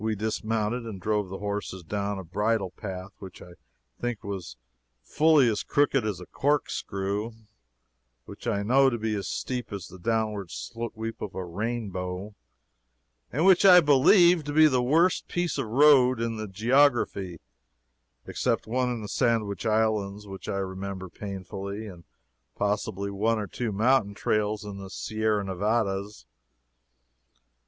We 0.03 0.15
dismounted 0.15 0.83
and 0.83 0.99
drove 0.99 1.29
the 1.29 1.37
horses 1.37 1.83
down 1.83 2.17
a 2.17 2.23
bridle 2.23 2.71
path 2.71 3.11
which 3.19 3.39
I 3.39 3.51
think 3.99 4.23
was 4.23 4.57
fully 5.03 5.47
as 5.47 5.61
crooked 5.61 6.03
as 6.03 6.19
a 6.19 6.25
corkscrew, 6.25 7.33
which 8.25 8.47
I 8.47 8.63
know 8.63 8.89
to 8.89 8.97
be 8.97 9.13
as 9.13 9.27
steep 9.27 9.71
as 9.71 9.85
the 9.89 9.99
downward 9.99 10.49
sweep 10.49 11.21
of 11.21 11.35
a 11.35 11.45
rainbow, 11.45 12.33
and 13.31 13.45
which 13.45 13.63
I 13.63 13.79
believe 13.79 14.43
to 14.45 14.53
be 14.53 14.65
the 14.65 14.81
worst 14.81 15.27
piece 15.27 15.59
of 15.59 15.67
road 15.67 16.19
in 16.19 16.37
the 16.37 16.47
geography, 16.47 17.39
except 18.25 18.65
one 18.65 18.89
in 18.89 19.03
the 19.03 19.07
Sandwich 19.07 19.67
Islands, 19.67 20.25
which 20.25 20.49
I 20.49 20.57
remember 20.57 21.09
painfully, 21.09 21.85
and 21.85 22.05
possibly 22.55 23.11
one 23.11 23.37
or 23.37 23.45
two 23.45 23.71
mountain 23.71 24.15
trails 24.15 24.65
in 24.65 24.79
the 24.79 24.89
Sierra 24.89 25.43
Nevadas. 25.43 26.25